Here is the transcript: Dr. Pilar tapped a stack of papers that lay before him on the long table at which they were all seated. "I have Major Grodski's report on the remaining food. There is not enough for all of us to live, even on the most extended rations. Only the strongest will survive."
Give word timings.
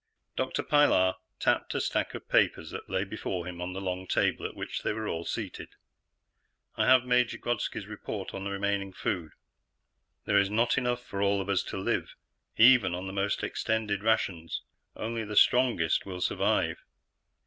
Dr. 0.35 0.63
Pilar 0.63 1.13
tapped 1.39 1.75
a 1.75 1.79
stack 1.79 2.15
of 2.15 2.27
papers 2.27 2.71
that 2.71 2.89
lay 2.89 3.03
before 3.03 3.45
him 3.47 3.61
on 3.61 3.73
the 3.73 3.79
long 3.79 4.07
table 4.07 4.47
at 4.47 4.55
which 4.55 4.81
they 4.81 4.93
were 4.93 5.07
all 5.07 5.25
seated. 5.25 5.75
"I 6.75 6.87
have 6.87 7.05
Major 7.05 7.37
Grodski's 7.37 7.85
report 7.85 8.33
on 8.33 8.43
the 8.43 8.49
remaining 8.49 8.93
food. 8.93 9.33
There 10.25 10.39
is 10.39 10.49
not 10.49 10.75
enough 10.75 11.05
for 11.05 11.21
all 11.21 11.39
of 11.39 11.49
us 11.49 11.61
to 11.65 11.77
live, 11.77 12.15
even 12.57 12.95
on 12.95 13.05
the 13.05 13.13
most 13.13 13.43
extended 13.43 14.01
rations. 14.01 14.63
Only 14.95 15.23
the 15.23 15.35
strongest 15.35 16.03
will 16.03 16.19
survive." 16.19 16.81